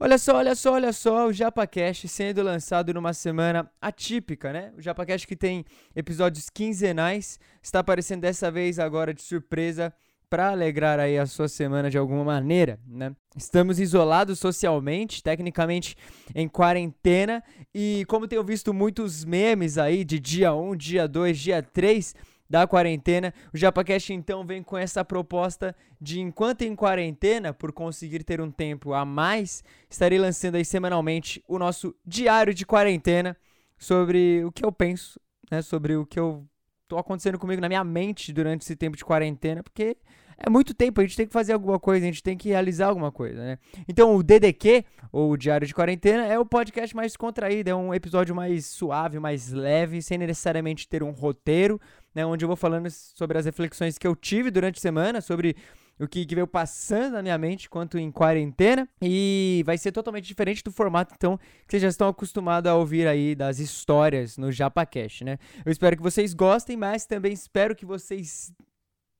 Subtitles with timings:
[0.00, 4.72] Olha só, olha só, olha só, o JapaCast sendo lançado numa semana atípica, né?
[4.76, 9.94] O JapaCast que tem episódios quinzenais, está aparecendo dessa vez agora de surpresa
[10.28, 13.14] para alegrar aí a sua semana de alguma maneira, né?
[13.36, 15.96] Estamos isolados socialmente, tecnicamente
[16.34, 17.40] em quarentena,
[17.72, 22.16] e como tenho visto muitos memes aí de dia 1, dia 2, dia 3,
[22.48, 23.32] da quarentena.
[23.52, 28.50] O JapaCast então vem com essa proposta de enquanto em quarentena, por conseguir ter um
[28.50, 33.36] tempo a mais, estarei lançando aí semanalmente o nosso diário de quarentena
[33.78, 35.20] sobre o que eu penso,
[35.50, 36.46] né, sobre o que eu
[36.86, 39.96] tô acontecendo comigo na minha mente durante esse tempo de quarentena, porque
[40.36, 42.88] é muito tempo, a gente tem que fazer alguma coisa, a gente tem que realizar
[42.88, 43.58] alguma coisa, né?
[43.88, 47.94] Então o DDQ, ou o Diário de Quarentena, é o podcast mais contraído, é um
[47.94, 51.80] episódio mais suave, mais leve, sem necessariamente ter um roteiro,
[52.14, 52.24] né?
[52.24, 55.56] Onde eu vou falando sobre as reflexões que eu tive durante a semana, sobre
[55.98, 58.88] o que, que veio passando na minha mente enquanto em quarentena.
[59.00, 63.06] E vai ser totalmente diferente do formato, então, que vocês já estão acostumados a ouvir
[63.06, 65.38] aí das histórias no JapaCast, né?
[65.64, 68.52] Eu espero que vocês gostem, mas também espero que vocês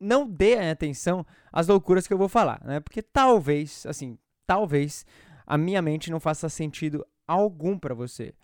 [0.01, 2.81] não dê atenção às loucuras que eu vou falar, né?
[2.81, 5.07] Porque talvez, assim, talvez
[5.47, 8.35] a minha mente não faça sentido algum para você.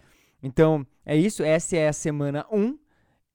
[0.42, 1.42] Então, é isso.
[1.42, 2.79] Essa é a semana 1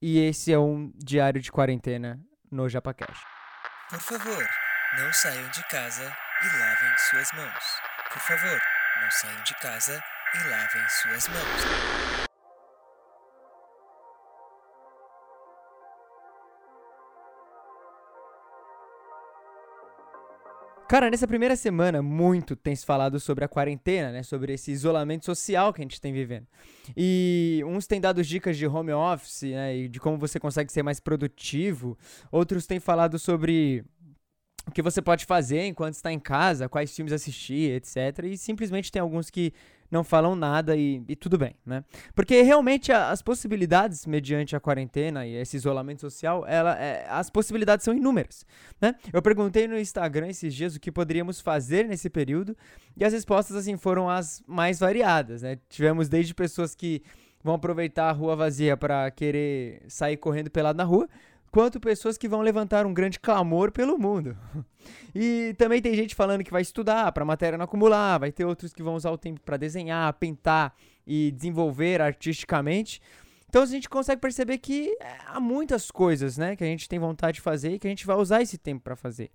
[0.00, 3.24] e esse é um diário de quarentena no JapaCast.
[3.90, 4.46] Por favor,
[4.98, 6.02] não saiam de casa
[6.42, 7.64] e lavem suas mãos.
[8.12, 8.60] Por favor,
[9.02, 10.02] não saiam de casa
[10.34, 12.05] e lavem suas mãos.
[20.88, 24.22] Cara, nessa primeira semana, muito tem se falado sobre a quarentena, né?
[24.22, 26.46] Sobre esse isolamento social que a gente tem vivendo.
[26.96, 29.76] E uns têm dado dicas de home office, né?
[29.76, 31.98] E de como você consegue ser mais produtivo.
[32.30, 33.84] Outros têm falado sobre
[34.66, 38.24] o que você pode fazer enquanto está em casa, quais filmes assistir, etc.
[38.24, 39.52] E simplesmente tem alguns que
[39.90, 41.84] não falam nada e, e tudo bem, né?
[42.14, 47.30] Porque realmente a, as possibilidades, mediante a quarentena e esse isolamento social, ela, é, as
[47.30, 48.44] possibilidades são inúmeras,
[48.80, 48.94] né?
[49.12, 52.56] Eu perguntei no Instagram esses dias o que poderíamos fazer nesse período
[52.96, 55.58] e as respostas, assim, foram as mais variadas, né?
[55.68, 57.02] Tivemos desde pessoas que
[57.42, 61.08] vão aproveitar a rua vazia para querer sair correndo pelado na rua,
[61.56, 64.36] quanto pessoas que vão levantar um grande clamor pelo mundo.
[65.12, 68.44] E também tem gente falando que vai estudar para a matéria não acumular, vai ter
[68.44, 73.00] outros que vão usar o tempo para desenhar, pintar e desenvolver artisticamente.
[73.48, 77.00] Então a gente consegue perceber que é, há muitas coisas, né, que a gente tem
[77.00, 79.30] vontade de fazer e que a gente vai usar esse tempo para fazer.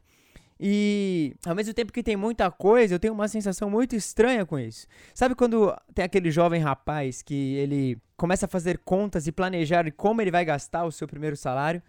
[0.57, 4.57] E ao mesmo tempo que tem muita coisa, eu tenho uma sensação muito estranha com
[4.57, 4.87] isso.
[5.13, 10.21] Sabe quando tem aquele jovem rapaz que ele começa a fazer contas e planejar como
[10.21, 11.81] ele vai gastar o seu primeiro salário?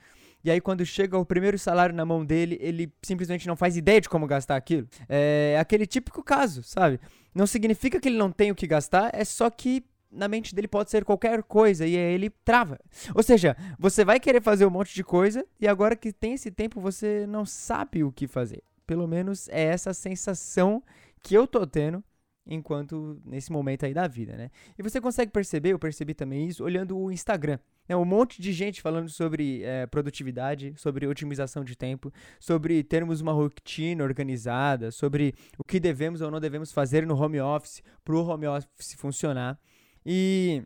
[0.44, 4.00] E aí, quando chega o primeiro salário na mão dele, ele simplesmente não faz ideia
[4.00, 4.88] de como gastar aquilo.
[5.08, 6.98] É aquele típico caso, sabe?
[7.34, 10.68] Não significa que ele não tem o que gastar, é só que na mente dele
[10.68, 12.78] pode ser qualquer coisa e aí ele trava.
[13.14, 16.50] Ou seja, você vai querer fazer um monte de coisa e agora que tem esse
[16.50, 18.62] tempo você não sabe o que fazer.
[18.86, 20.82] Pelo menos é essa sensação
[21.22, 22.04] que eu tô tendo
[22.46, 24.50] enquanto nesse momento aí da vida, né?
[24.78, 27.58] E você consegue perceber, eu percebi também isso olhando o Instagram.
[27.88, 33.20] É um monte de gente falando sobre é, produtividade, sobre otimização de tempo, sobre termos
[33.20, 38.14] uma rotina organizada, sobre o que devemos ou não devemos fazer no home office para
[38.14, 39.58] o home office funcionar.
[40.04, 40.62] E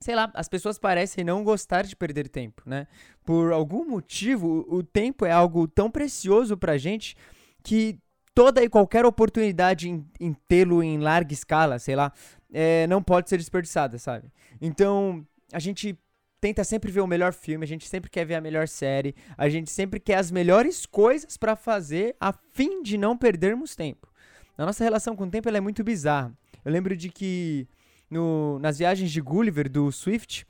[0.00, 2.86] sei lá, as pessoas parecem não gostar de perder tempo, né?
[3.24, 7.14] Por algum motivo, o tempo é algo tão precioso pra gente
[7.62, 7.98] que
[8.40, 12.10] toda e qualquer oportunidade em, em tê-lo em larga escala, sei lá,
[12.50, 14.32] é, não pode ser desperdiçada, sabe?
[14.62, 15.94] Então, a gente
[16.40, 19.46] tenta sempre ver o melhor filme, a gente sempre quer ver a melhor série, a
[19.50, 24.08] gente sempre quer as melhores coisas para fazer a fim de não perdermos tempo.
[24.56, 26.32] A nossa relação com o tempo é muito bizarra.
[26.64, 27.68] Eu lembro de que
[28.08, 30.46] no, nas viagens de Gulliver do Swift,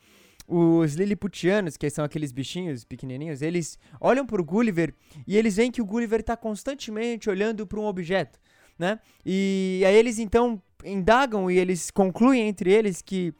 [0.50, 4.92] os Lilliputianos, que são aqueles bichinhos pequenininhos, eles olham para o Gulliver
[5.26, 8.38] e eles veem que o Gulliver está constantemente olhando para um objeto,
[8.76, 8.98] né?
[9.24, 13.32] E aí eles então indagam e eles concluem entre eles que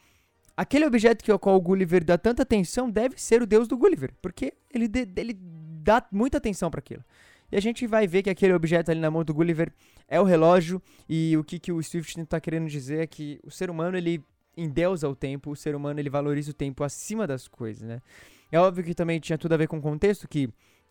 [0.57, 3.77] aquele objeto que ao qual o Gulliver dá tanta atenção deve ser o deus do
[3.77, 7.05] Gulliver, porque ele, ele dá muita atenção para aquilo.
[7.51, 9.73] E a gente vai ver que aquele objeto ali na mão do Gulliver
[10.07, 13.51] é o relógio e o que, que o Swift está querendo dizer é que o
[13.51, 14.25] ser humano ele
[14.61, 18.01] endeusa o tempo, o ser humano ele valoriza o tempo acima das coisas, né?
[18.53, 20.49] É óbvio que também tinha tudo a ver com o contexto que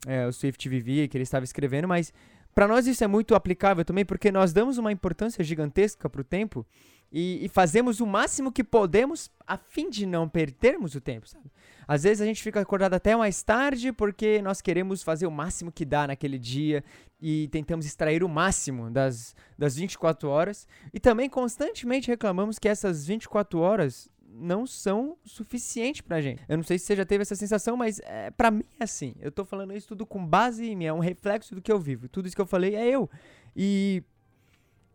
[0.07, 2.13] é, o Swift vivia, que ele estava escrevendo, mas
[2.55, 6.23] para nós isso é muito aplicável também, porque nós damos uma importância gigantesca para o
[6.23, 6.65] tempo
[7.11, 11.51] e, e, fazemos o máximo que podemos a fim de não perdermos o tempo, sabe?
[11.87, 15.71] Às vezes a gente fica acordado até mais tarde porque nós queremos fazer o máximo
[15.71, 16.83] que dá naquele dia,
[17.21, 20.67] e tentamos extrair o máximo das, das 24 horas.
[20.93, 26.43] E também constantemente reclamamos que essas 24 horas não são suficientes pra gente.
[26.47, 29.15] Eu não sei se você já teve essa sensação, mas é, para mim é assim.
[29.19, 31.79] Eu tô falando isso tudo com base em mim, é um reflexo do que eu
[31.79, 32.07] vivo.
[32.07, 33.09] Tudo isso que eu falei é eu.
[33.55, 34.03] E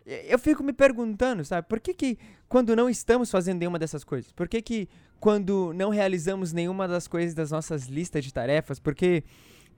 [0.06, 2.18] eu fico me perguntando, sabe, por que que
[2.48, 4.32] quando não estamos fazendo nenhuma dessas coisas?
[4.32, 8.78] Por que que quando não realizamos nenhuma das coisas das nossas listas de tarefas?
[8.78, 9.24] Porque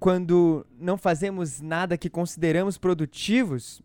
[0.01, 3.81] quando não fazemos nada que consideramos produtivos,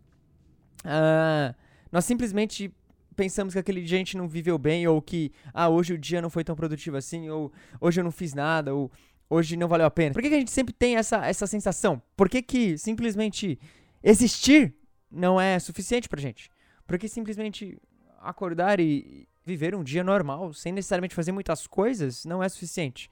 [0.83, 1.55] uh,
[1.91, 2.73] nós simplesmente
[3.15, 6.21] pensamos que aquele dia a gente não viveu bem, ou que, ah, hoje o dia
[6.21, 8.91] não foi tão produtivo assim, ou hoje eu não fiz nada, ou
[9.29, 10.13] hoje não valeu a pena.
[10.13, 12.01] Por que, que a gente sempre tem essa, essa sensação?
[12.17, 13.59] Por que, que simplesmente
[14.03, 14.73] existir
[15.11, 16.49] não é suficiente pra gente?
[16.87, 17.77] Por que simplesmente
[18.19, 23.09] acordar e viver um dia normal, sem necessariamente fazer muitas coisas, não é suficiente?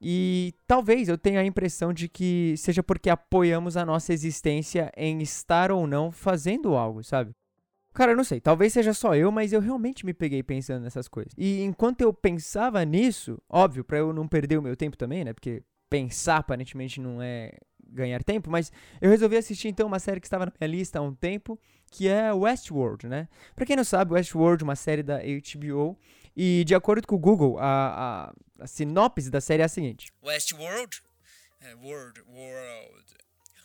[0.00, 5.22] E talvez eu tenha a impressão de que seja porque apoiamos a nossa existência em
[5.22, 7.32] estar ou não fazendo algo, sabe?
[7.94, 11.06] Cara, eu não sei, talvez seja só eu, mas eu realmente me peguei pensando nessas
[11.06, 11.32] coisas.
[11.36, 15.32] E enquanto eu pensava nisso, óbvio, para eu não perder o meu tempo também, né?
[15.32, 17.52] Porque pensar aparentemente não é
[17.92, 21.02] ganhar tempo, mas eu resolvi assistir então uma série que estava na minha lista há
[21.02, 21.58] um tempo,
[21.90, 23.28] que é Westworld, né?
[23.54, 25.98] Pra quem não sabe, Westworld, uma série da HBO,
[26.34, 30.10] e de acordo com o Google, a, a, a sinopse da série é a seguinte:
[30.24, 31.02] Westworld?
[31.60, 32.20] É, world,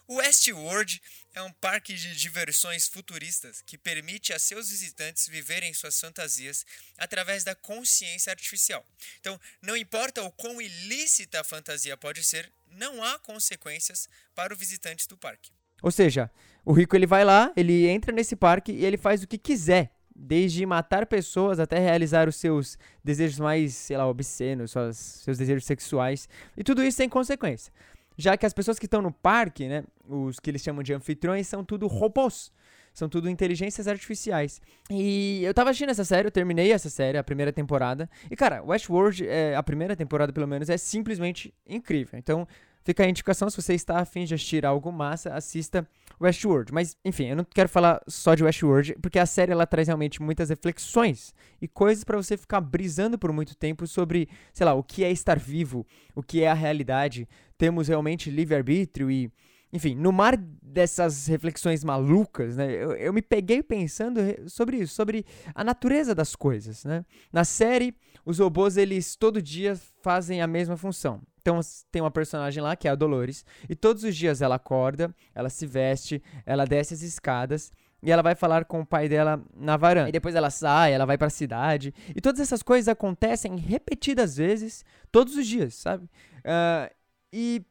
[0.09, 0.27] world.
[0.27, 1.01] Westworld
[1.35, 6.65] é um parque de diversões futuristas que permite a seus visitantes viverem suas fantasias
[6.97, 8.85] através da consciência artificial.
[9.19, 14.59] Então, não importa o quão ilícita a fantasia pode ser, não há consequências para os
[14.59, 15.51] visitantes do parque.
[15.81, 16.31] Ou seja,
[16.65, 19.91] o rico ele vai lá, ele entra nesse parque e ele faz o que quiser
[20.15, 26.27] desde matar pessoas até realizar os seus desejos mais, sei lá, obscenos, seus desejos sexuais,
[26.57, 27.71] e tudo isso sem consequência.
[28.17, 31.47] Já que as pessoas que estão no parque, né, os que eles chamam de anfitriões,
[31.47, 32.51] são tudo robôs.
[32.93, 34.59] São tudo inteligências artificiais.
[34.89, 38.09] E eu tava assistindo essa série, eu terminei essa série, a primeira temporada.
[38.29, 42.17] E, cara, Westworld, é, a primeira temporada, pelo menos, é simplesmente incrível.
[42.17, 42.47] Então,
[42.87, 45.85] Fica a indicação, se você está afim de assistir algo massa, assista
[46.21, 46.73] Westworld.
[46.73, 50.21] Mas, enfim, eu não quero falar só de Westworld, porque a série ela traz realmente
[50.21, 54.81] muitas reflexões e coisas para você ficar brisando por muito tempo sobre, sei lá, o
[54.81, 55.85] que é estar vivo,
[56.15, 57.27] o que é a realidade.
[57.57, 59.31] Temos realmente livre-arbítrio e.
[59.73, 65.25] Enfim, no mar dessas reflexões malucas, né, eu, eu me peguei pensando sobre isso, sobre
[65.53, 67.03] a natureza das coisas, né?
[67.33, 67.93] Na série,
[68.25, 71.21] os robôs, eles todo dia fazem a mesma função.
[71.41, 71.59] Então
[71.91, 73.45] tem uma personagem lá que é a Dolores.
[73.69, 77.71] E todos os dias ela acorda, ela se veste, ela desce as escadas
[78.03, 80.09] e ela vai falar com o pai dela na varanda.
[80.09, 81.93] E depois ela sai, ela vai para a cidade.
[82.13, 86.03] E todas essas coisas acontecem repetidas vezes, todos os dias, sabe?
[86.39, 86.93] Uh,
[87.31, 87.61] e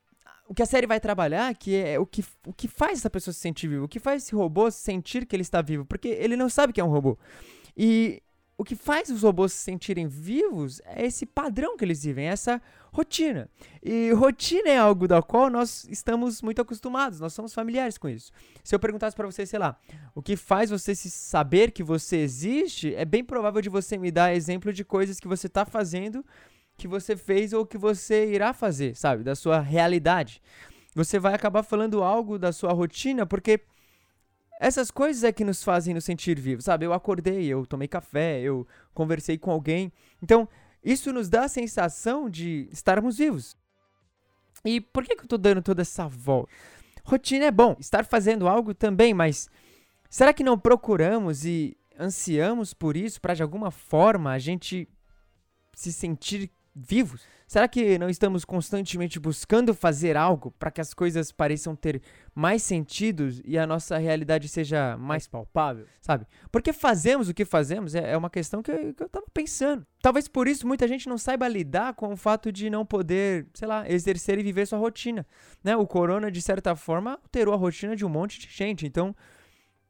[0.49, 3.35] o que a série vai trabalhar que é o que, o que faz essa pessoa
[3.35, 6.37] se sentir vivo, o que faz esse robô sentir que ele está vivo, porque ele
[6.37, 7.19] não sabe que é um robô.
[7.76, 8.23] E
[8.58, 12.61] o que faz os robôs se sentirem vivos é esse padrão que eles vivem, essa
[12.91, 13.50] rotina.
[13.82, 18.32] E rotina é algo da qual nós estamos muito acostumados, nós somos familiares com isso.
[18.64, 19.79] Se eu perguntasse para você, sei lá,
[20.14, 24.11] o que faz você se saber que você existe, é bem provável de você me
[24.11, 26.25] dar exemplo de coisas que você está fazendo,
[26.76, 30.43] que você fez ou que você irá fazer, sabe, da sua realidade.
[30.94, 33.61] Você vai acabar falando algo da sua rotina porque
[34.61, 36.87] essas coisas é que nos fazem nos sentir vivos, sabe?
[36.87, 39.92] Eu acordei, eu tomei café, eu conversei com alguém.
[40.23, 40.49] Então,
[40.83, 43.56] isso nos dá a sensação de estarmos vivos.
[44.64, 46.50] E por que, que eu tô dando toda essa volta?
[47.04, 49.49] Rotina é bom, estar fazendo algo também, mas
[50.09, 54.88] será que não procuramos e ansiamos por isso para de alguma forma a gente
[55.75, 57.23] se sentir vivos?
[57.47, 62.02] Será que não estamos constantemente buscando fazer algo para que as coisas pareçam ter
[62.35, 66.26] mais sentido e a nossa realidade seja mais palpável, sabe?
[66.50, 69.87] Porque fazemos o que fazemos é, é uma questão que eu, que eu tava pensando.
[70.02, 73.68] Talvez por isso muita gente não saiba lidar com o fato de não poder, sei
[73.68, 75.25] lá, exercer e viver sua rotina,
[75.62, 75.76] né?
[75.76, 79.14] O corona, de certa forma, alterou a rotina de um monte de gente, então...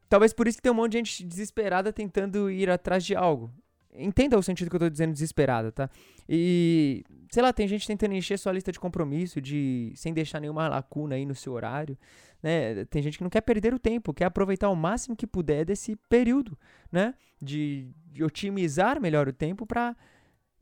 [0.09, 3.51] Talvez por isso que tem um monte de gente desesperada tentando ir atrás de algo.
[3.97, 5.89] Entenda o sentido que eu tô dizendo desesperada, tá?
[6.29, 10.67] E, sei lá, tem gente tentando encher sua lista de compromisso, de sem deixar nenhuma
[10.67, 11.97] lacuna aí no seu horário,
[12.41, 12.85] né?
[12.85, 15.95] Tem gente que não quer perder o tempo, quer aproveitar o máximo que puder desse
[16.09, 16.57] período,
[16.91, 17.13] né?
[17.41, 19.95] De, de otimizar melhor o tempo para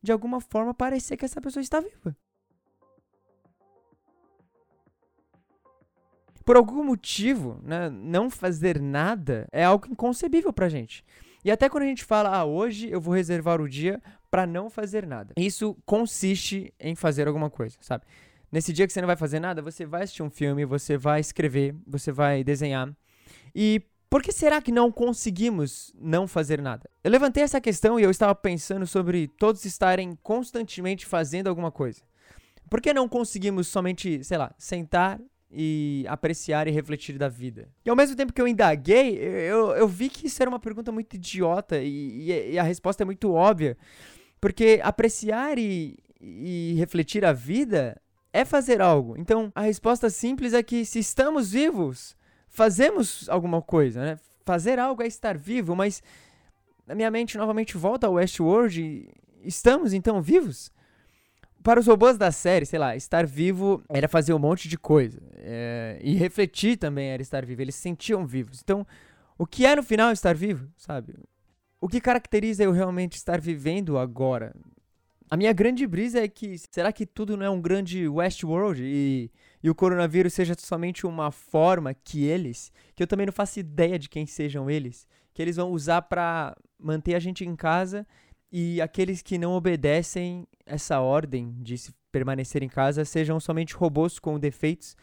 [0.02, 2.16] de alguma forma parecer que essa pessoa está viva.
[6.46, 11.04] Por algum motivo, né, não fazer nada é algo inconcebível pra gente.
[11.46, 14.68] E até quando a gente fala, ah, hoje eu vou reservar o dia para não
[14.68, 15.36] fazer nada.
[15.38, 18.04] Isso consiste em fazer alguma coisa, sabe?
[18.52, 21.20] Nesse dia que você não vai fazer nada, você vai assistir um filme, você vai
[21.20, 22.92] escrever, você vai desenhar.
[23.54, 26.90] E por que será que não conseguimos não fazer nada?
[27.04, 32.02] Eu levantei essa questão e eu estava pensando sobre todos estarem constantemente fazendo alguma coisa.
[32.72, 35.22] Por que não conseguimos somente, sei lá, sentar
[35.56, 37.70] e apreciar e refletir da vida?
[37.86, 40.92] E ao mesmo tempo que eu indaguei, eu, eu vi que isso era uma pergunta
[40.92, 43.78] muito idiota e, e, e a resposta é muito óbvia.
[44.42, 48.00] Porque apreciar e, e refletir a vida
[48.34, 49.16] é fazer algo.
[49.18, 52.18] Então, a resposta simples é que se estamos vivos,
[52.50, 54.20] fazemos alguma coisa, né?
[54.44, 56.04] Fazer algo é estar vivo, mas
[56.88, 59.08] a minha mente novamente volta ao Westworld
[59.44, 60.72] estamos então vivos?
[61.66, 65.20] Para os robôs da série, sei lá, estar vivo era fazer um monte de coisa.
[65.34, 67.60] É, e refletir também era estar vivo.
[67.60, 68.62] Eles se sentiam vivos.
[68.64, 68.86] Então,
[69.36, 71.16] o que é no final estar vivo, sabe?
[71.82, 74.56] O que caracteriza eu realmente estar vivendo agora?
[75.28, 79.32] A minha grande brisa é que será que tudo não é um grande Westworld e,
[79.64, 83.98] e o coronavírus seja somente uma forma que eles, que eu também não faço ideia
[83.98, 88.06] de quem sejam eles, que eles vão usar para manter a gente em casa
[88.52, 94.20] e aqueles que não obedecem essa ordem de se permanecer em casa sejam somente robôs
[94.20, 94.96] com defeitos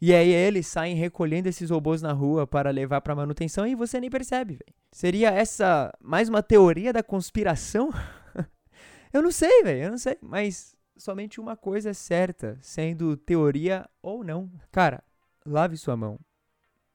[0.00, 3.98] e aí eles saem recolhendo esses robôs na rua para levar para manutenção e você
[3.98, 4.78] nem percebe, véio.
[4.92, 7.90] Seria essa mais uma teoria da conspiração?
[9.12, 10.18] Eu não sei, velho, eu não sei.
[10.20, 14.50] Mas somente uma coisa é certa, sendo teoria ou não.
[14.70, 15.02] Cara,
[15.46, 16.20] lave sua mão,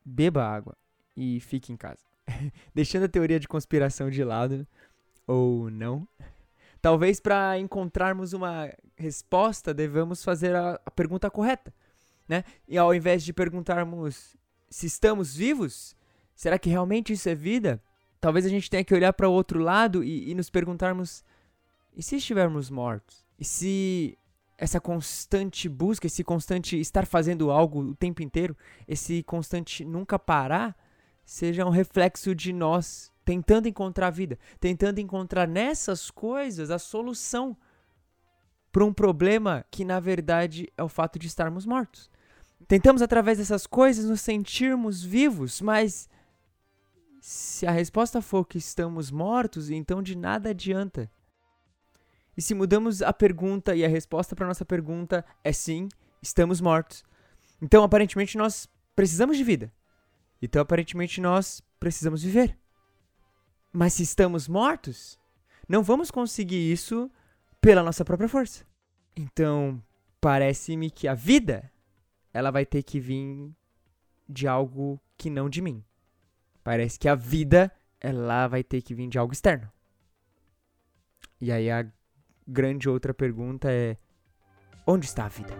[0.06, 0.78] beba água
[1.18, 2.06] e fique em casa.
[2.74, 4.68] Deixando a teoria de conspiração de lado,
[5.28, 6.08] ou não.
[6.82, 11.74] Talvez para encontrarmos uma resposta, devemos fazer a, a pergunta correta.
[12.28, 12.44] Né?
[12.68, 14.36] E ao invés de perguntarmos
[14.70, 15.96] se estamos vivos,
[16.36, 17.82] será que realmente isso é vida?
[18.20, 21.24] Talvez a gente tenha que olhar para o outro lado e, e nos perguntarmos
[21.96, 23.26] e se estivermos mortos?
[23.40, 24.18] E se
[24.58, 30.76] essa constante busca, esse constante estar fazendo algo o tempo inteiro, esse constante nunca parar,
[31.26, 37.56] seja um reflexo de nós tentando encontrar a vida, tentando encontrar nessas coisas a solução
[38.72, 42.10] para um problema que na verdade é o fato de estarmos mortos.
[42.68, 46.10] Tentamos através dessas coisas nos sentirmos vivos, mas
[47.22, 51.10] se a resposta for que estamos mortos, então de nada adianta
[52.36, 55.88] e se mudamos a pergunta e a resposta para nossa pergunta é sim,
[56.22, 57.04] estamos mortos.
[57.62, 59.72] Então, aparentemente, nós precisamos de vida.
[60.42, 62.58] Então, aparentemente, nós precisamos viver.
[63.74, 65.20] Mas se estamos mortos,
[65.68, 67.10] não vamos conseguir isso
[67.60, 68.64] pela nossa própria força.
[69.16, 69.82] Então,
[70.22, 71.72] parece-me que a vida
[72.32, 73.52] ela vai ter que vir
[74.30, 75.84] de algo que não de mim.
[76.64, 79.72] Parece que a vida ela vai ter que vir de algo externo.
[81.42, 81.86] E aí a
[82.48, 83.98] grande outra pergunta é:
[84.86, 85.54] onde está a vida?